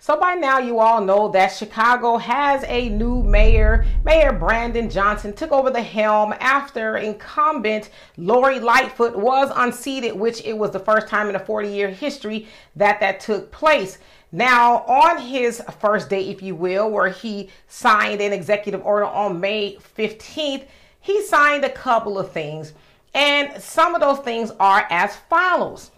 [0.00, 3.84] So by now you all know that Chicago has a new mayor.
[4.04, 10.56] Mayor Brandon Johnson took over the helm after incumbent Lori Lightfoot was unseated, which it
[10.56, 13.98] was the first time in a 40-year history that that took place.
[14.30, 19.40] Now, on his first day, if you will, where he signed an executive order on
[19.40, 20.64] May 15th,
[21.00, 22.72] he signed a couple of things.
[23.14, 25.90] And some of those things are as follows.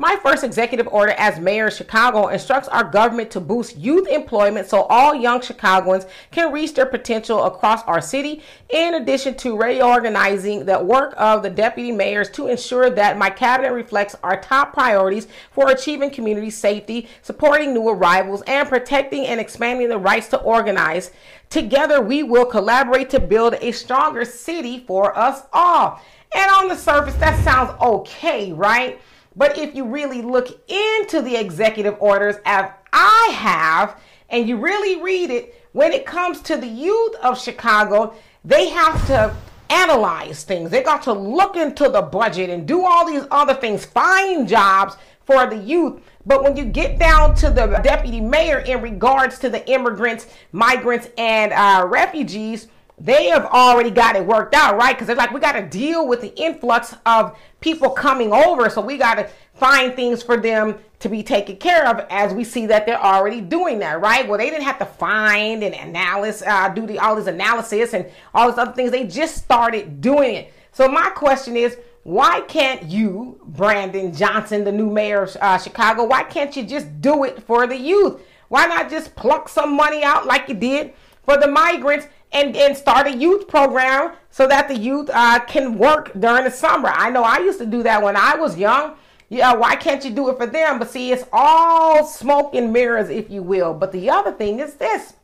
[0.00, 4.68] My first executive order as mayor of Chicago instructs our government to boost youth employment
[4.68, 10.66] so all young Chicagoans can reach their potential across our city, in addition to reorganizing
[10.66, 15.26] the work of the deputy mayors to ensure that my cabinet reflects our top priorities
[15.50, 21.10] for achieving community safety, supporting new arrivals, and protecting and expanding the rights to organize.
[21.50, 26.00] Together, we will collaborate to build a stronger city for us all.
[26.32, 29.00] And on the surface, that sounds okay, right?
[29.38, 35.00] But if you really look into the executive orders, as I have, and you really
[35.00, 39.34] read it, when it comes to the youth of Chicago, they have to
[39.70, 40.70] analyze things.
[40.70, 44.96] They got to look into the budget and do all these other things, find jobs
[45.24, 46.02] for the youth.
[46.26, 51.10] But when you get down to the deputy mayor in regards to the immigrants, migrants,
[51.16, 52.66] and uh, refugees,
[53.00, 54.94] they have already got it worked out, right?
[54.94, 58.68] Because they're like, we got to deal with the influx of people coming over.
[58.68, 62.42] So we got to find things for them to be taken care of as we
[62.42, 64.26] see that they're already doing that, right?
[64.26, 68.06] Well, they didn't have to find and analyze, uh, do the, all this analysis and
[68.34, 68.90] all these other things.
[68.90, 70.52] They just started doing it.
[70.72, 76.04] So my question is, why can't you, Brandon Johnson, the new mayor of uh, Chicago,
[76.04, 78.22] why can't you just do it for the youth?
[78.48, 82.76] Why not just pluck some money out like you did for the migrants and, and
[82.76, 86.90] start a youth program so that the youth uh, can work during the summer.
[86.92, 88.96] I know I used to do that when I was young.
[89.28, 90.78] Yeah, why can't you do it for them?
[90.78, 93.74] But see, it's all smoke and mirrors, if you will.
[93.74, 95.14] But the other thing is this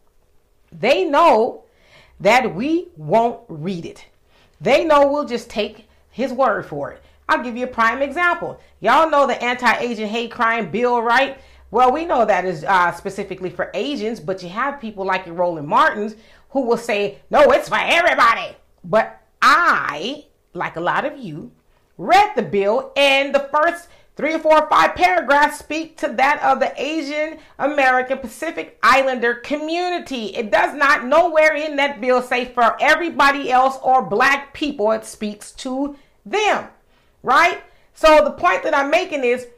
[0.73, 1.65] they know
[2.21, 4.07] that we won't read it,
[4.61, 7.03] they know we'll just take his word for it.
[7.29, 8.61] I'll give you a prime example.
[8.81, 11.39] Y'all know the anti Asian hate crime bill, right?
[11.71, 15.35] Well, we know that is uh, specifically for Asians, but you have people like your
[15.35, 16.15] Roland Martins
[16.55, 18.57] who will say, no, it's for everybody.
[18.85, 21.51] But I, like a lot of you,
[21.99, 26.41] read the bill and the first three or four or five paragraphs speak to that
[26.45, 30.27] of the Asian American Pacific Islander community.
[30.27, 34.93] It does not nowhere in that bill say for everybody else or black people.
[34.93, 36.69] It speaks to them,
[37.25, 37.65] right?
[37.95, 39.49] So the point that I'm making is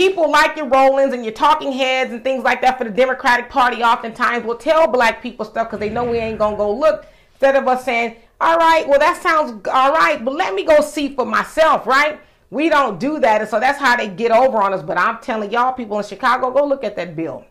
[0.00, 3.50] people like your Rollins and your talking heads and things like that for the Democratic
[3.50, 7.04] Party oftentimes will tell black people stuff because they know we ain't gonna go look
[7.34, 10.80] instead of us saying, all right, well, that sounds all right, but let me go
[10.80, 12.18] see for myself, right?
[12.48, 13.42] We don't do that.
[13.42, 14.82] And so that's how they get over on us.
[14.82, 17.44] But I'm telling y'all, people in Chicago, go look at that bill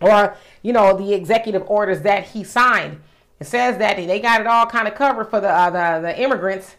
[0.00, 3.00] or, you know, the executive orders that he signed.
[3.38, 6.20] It says that they got it all kind of covered for the, uh, the, the
[6.20, 6.74] immigrants,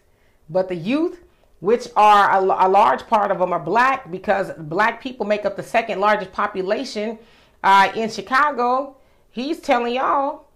[0.50, 1.22] but the youth,
[1.59, 5.55] which are a, a, large part of them are black because black people make up
[5.55, 7.17] the second largest population
[7.63, 8.97] uh, in Chicago.
[9.31, 10.47] He's telling y'all,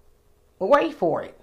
[0.60, 1.40] wait for it.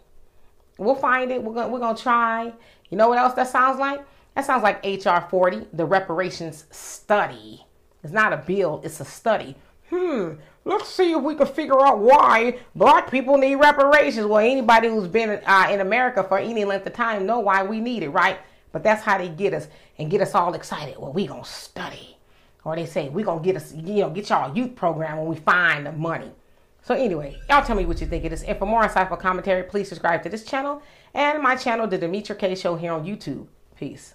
[0.79, 1.43] We'll find it.
[1.43, 2.53] We're gonna we're gonna try.
[2.91, 4.05] You know what else that sounds like?
[4.35, 7.65] That sounds like HR 40, the reparations study.
[8.05, 9.57] It's not a bill, it's a study.
[9.89, 10.35] Hmm,
[10.65, 14.27] let's see if we can figure out why black people need reparations.
[14.27, 17.81] Well, anybody who's been uh, in America for any length of time know why we
[17.81, 18.39] need it, right?
[18.77, 20.99] But that's how they get us and get us all excited.
[20.99, 22.19] Well, we gonna study.
[22.63, 25.37] Or they say, we gonna get us, you know, get y'all youth program when we
[25.37, 26.31] find the money.
[26.83, 28.43] So anyway, y'all tell me what you think of this.
[28.43, 30.83] And for more insightful commentary, please subscribe to this channel
[31.15, 33.47] and my channel, The Demetra Kaye Show here on YouTube.
[33.77, 34.13] Peace.